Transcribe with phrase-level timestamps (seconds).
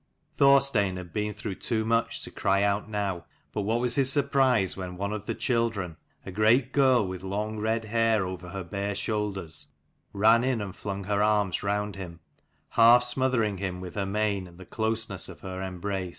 [0.35, 4.75] Thorstein had been through too much to cry out now: but what was his surprise
[4.75, 8.95] when one of the children, a great girl with long red hair over her bare
[8.95, 9.67] shoulders,
[10.11, 12.19] ran in and flung her arms round him,
[12.69, 16.09] half smothering him with her mane and the closeness of her embrace.